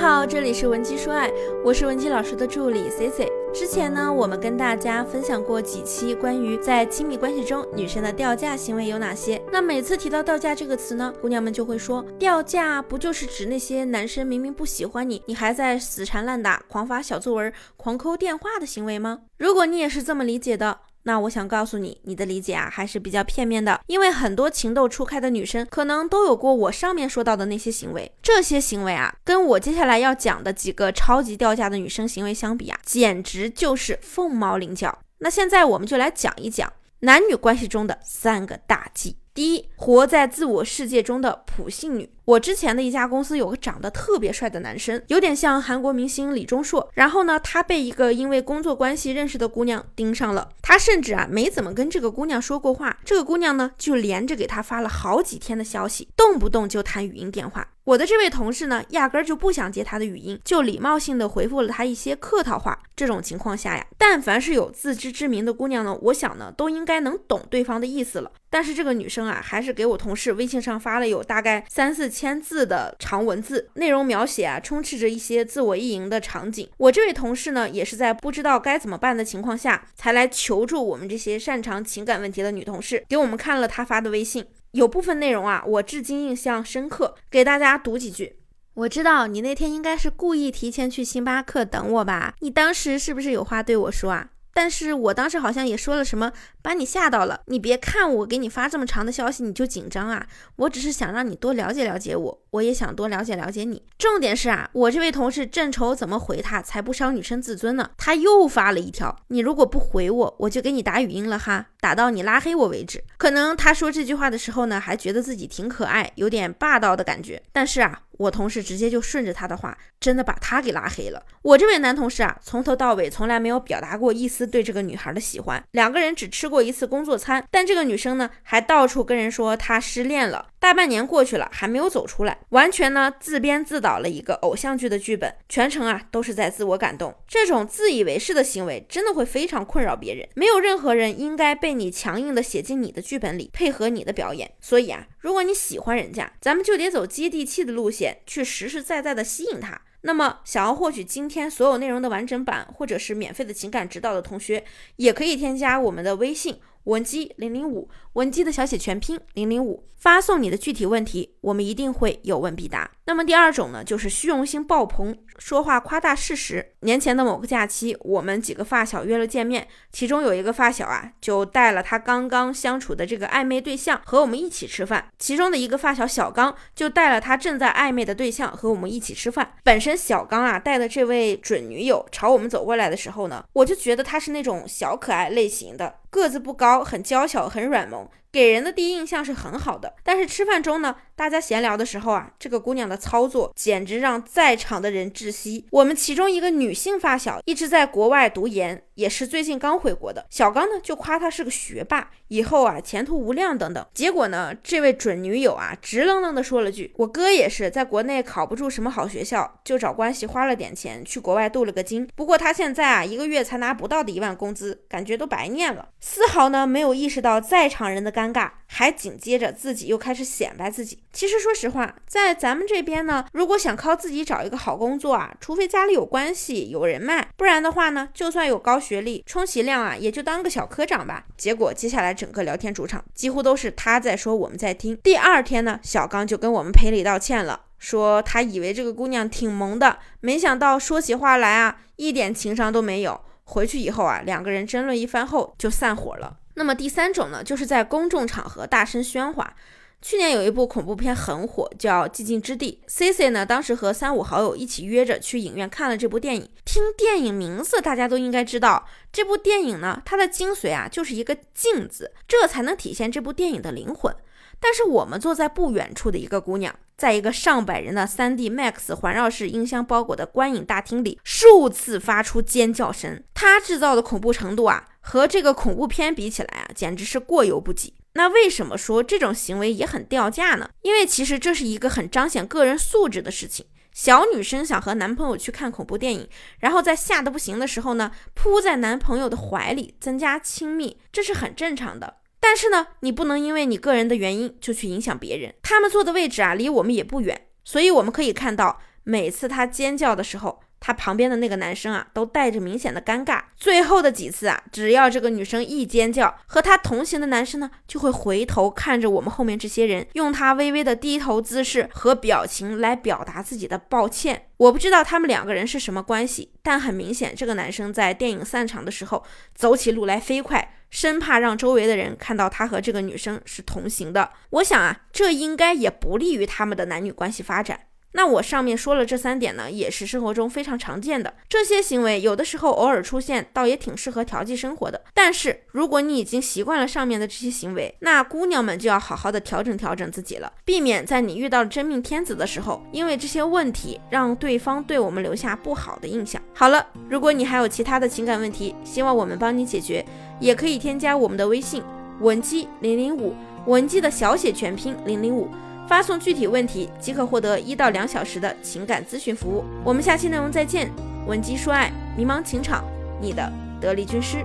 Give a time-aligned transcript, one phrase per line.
[0.00, 1.30] 好，这里是文姬说爱，
[1.62, 3.30] 我是文姬老师的助理 C C。
[3.52, 9.38] 之前呢，我们跟大家分享过几期关于在亲密关系中女生的掉价行为有哪些。
[9.52, 19.18] 那每次提到掉价这个词呢，姑娘们就会说，掉价不就是指那些男生明明不喜欢你，你还在死缠烂打、狂发小作文、狂扣电话的行为吗？
[19.36, 20.78] 如果你也是这么理解的。
[21.04, 34.98] 那我想告诉你，你的理解啊还是比较片面的，因为很多情窦初开的女生可能都有过我上面说到的那些行为，这些行为啊，跟我接下来要讲的几个超级掉价的女生行为相比啊，简直就是凤毛麟角。
[35.18, 39.16] 那现在我们就来讲一讲男女关系中的三个大忌。
[39.32, 42.10] 第一，活在自我世界中的普信女。
[42.30, 46.88] 我之前的一家公司有个长得特别帅的男生，有点像韩国明星李钟硕。
[46.94, 50.50] 然后呢，他被一个因为工作关系认识的姑娘盯上了。
[50.62, 57.66] 他甚至啊没怎么跟这个姑娘说过话，这个姑娘呢就连着给他发了好几天的消息，动不动就谈语音电话。
[57.82, 62.78] 我的这位同事呢，压根儿就不想接他的语音，就礼貌性的回复了他一些客套话。
[62.94, 68.30] 这种情况下呀，但凡是有自知之明的姑娘呢，我想呢都应该能懂对方的意思了。
[68.48, 76.68] 但是这个女生啊，还是给我同事微信上发了有大概三四千字的长文字，内容描写啊，充斥着一些自我意淫的场景。
[76.76, 84.44] 我这位同事呢，也是在不知道该怎么办的情况下，才来求助我们这些擅长情感问题的女同事，给我们看了她发的微信。
[84.72, 88.36] 有部分内容啊，我至今印象深刻，给大家读几句。
[88.74, 92.34] 我知道你那天应该是故意提前去星巴克等我吧？
[92.40, 94.28] 你当时是不是有话对我说啊？
[94.52, 97.40] 但是我当时好像也说了什么，把你吓到了。
[97.46, 100.26] 你别看我给你发这么长的消息你就紧张啊，
[100.56, 103.82] 我只是想让你多了解了解我，我也想多了解了解你。
[103.98, 113.02] 重点是啊，我这位同事正愁怎么回他才不伤女生自尊呢，他又发了一条，你如果不回我，我就给你打语音了哈，打到你拉黑我为止。
[113.16, 117.42] 可能他说这句话的时候呢，还觉得自己挺可爱，有点霸道的感觉。
[117.52, 118.02] 但是啊。
[118.20, 121.24] 我同事直接就顺着他的话，真的把他给拉黑了。
[121.40, 125.64] 我这位男同事啊，从头到尾从来没有表达过一丝对这个女孩的喜欢。
[125.70, 130.48] 两个人只吃过一次工作餐，但这个女生呢，还到处跟人说她失恋了。
[130.60, 137.14] 大半年过去了，还没有走出来，完全呢自编自导了一个偶像剧的剧本，全程啊都是在自我感动。
[137.26, 140.28] 这种自以为是的行为，真的会非常困扰别人。
[140.34, 144.52] 没有任何人应该被你强硬的写进你的剧本里，配合你的表演。
[144.60, 148.18] 所以啊，如果你喜欢人家，咱们就得走接地气的路线。
[148.26, 149.80] 去实实在在的吸引他。
[150.02, 154.64] 那么，想要获取今天所有内容的完整版，或者是免费的情感指导的同学，
[154.96, 162.90] 也可以添加我们的微信文姬零零五，文姬的小写全拼零零五，发送你的具体问题，我们一定会有问必答。
[163.04, 166.74] 那么第二种呢，就是虚荣心爆棚，说话夸大事实。
[166.80, 175.08] 年前的某个假期，我们几个发小约了见面，其中有一个发小啊，就带了他刚刚相处的这个暧昧对象和我们一起吃饭。
[175.18, 179.54] 其中的一个发小小刚就带了他正在暧昧的对象和我们一起吃饭。
[179.64, 188.08] 本身小刚啊带的这位准女友朝我们走过来的时候呢，我就觉得她是那种小可爱类型的，个子不高，很娇小，很软萌。
[188.32, 195.66] 给人的第一印象是很好的，但是吃饭中呢，大家闲聊的时候啊，这个姑娘的操作简直让在场的人窒息。
[195.72, 200.24] 我们其中一个女性发小一直在国外读研，也是最近刚回国的。
[200.30, 203.84] 小刚呢就夸她是个学霸，以后啊前途无量等等。
[203.92, 212.08] 结果呢，这位准女友啊直愣愣的说了句：“我哥也是在国内考不住什么好学校，就找关系花了点钱去国外镀了个金。
[212.14, 220.98] 不过他现在啊一个月才拿不到的一万工资，感觉都白念了，丝毫呢没有意识到在场人的。”尴尬，还紧接着自己又开始显摆自己。
[221.12, 231.24] 其实说实话，在咱们这边呢，如果想靠自己找一个好工作啊，除非家里有关系、有人脉，不然的话呢，就算有高学历，充其量啊，也就当个小科长吧。
[231.36, 234.96] 结果接下来整个聊天主场几乎都是他在说，我们在听。
[234.98, 243.20] 第二天呢，小刚就跟我们赔礼道歉了，说他以为这个姑娘挺萌的，没想到说起话来啊，一点情商都没有。
[243.44, 246.36] 回去以后啊，两个人争论一番后就散伙了。
[246.54, 249.54] 那么第三种呢，就是在公众场合大声喧哗。
[250.02, 252.80] 去年有一部恐怖片很火，叫《寂静之地》。
[252.90, 256.48] C C 呢，当时和三五好友一起约着去影院看了这部电影。
[256.64, 264.14] 听电影名字，大家都应该知道，这部电影呢，它的精髓啊，就是一个“静”字，这才能体现这部电影的灵魂。
[264.58, 273.22] 但是我们坐在不远处的一个姑娘，在一个上百人的 3D Max 环绕式音箱包裹的观影大厅里，数次发出尖叫声。
[273.34, 277.94] 她制造的恐怖程度啊，和这个恐怖片比起来啊，简直是过犹不及。
[278.14, 280.68] 那为什么说这种行为也很掉价呢？
[280.82, 283.66] 因为其实这是一个很彰显个人素质的事情。
[283.92, 286.28] 小女生想和男朋友去看恐怖电影，
[286.60, 292.18] 然后在吓得不行的时候呢，扑在男朋友的怀里增加亲密，这是很正常的。
[292.38, 295.54] 但是呢，你不能因为你个人的原因就去影响别人。
[295.62, 300.60] 他们坐的位置啊，离我们也不远，所以我们可以看到每次她尖叫的时候。
[300.80, 303.42] 他旁边的那个男生啊，都带着明显的尴尬。
[303.54, 314.46] 最后的几次啊，只要这个女生一尖叫，和她同行的男生呢，就会回头看着我们后面这些人，用他微微的低头姿势和表情来表达自己的抱歉。
[314.56, 319.22] 我不知道他们两个人是什么关系，但很明显，这个男生在电影散场的时候
[319.54, 324.30] 走起路来飞快，生怕让周围的人看到他和这个女生是同行的。
[324.50, 327.80] 我想啊，这应该也不利于他们的男女关系发展。
[328.12, 331.34] 那我上面说了这三点呢，也是生活中非常常见的。
[331.48, 335.00] 这些行为有的时候偶尔出现，倒也挺适合调剂生活的。
[335.14, 346.42] 但是如果你已经习惯了上面的这些行为，那姑娘们就要好好的调整调整自己了，避免在你遇到真命天子的时候，因为这些问题让对方对我们留下不好的印象。
[346.52, 350.04] 好了，如果你还有其他的情感问题，希望我们帮你解决，
[350.40, 351.82] 也可以添加我们的微信
[352.20, 353.34] 文姬零零五，
[353.66, 355.48] 文姬的小写全拼零零五。
[355.90, 359.64] 发送具体问题即可获得一到两小时的情感咨询服务。
[359.82, 360.88] 我们下期内容再见。
[361.26, 362.84] 闻鸡说爱，迷茫情场，
[363.20, 364.44] 你的得力军师。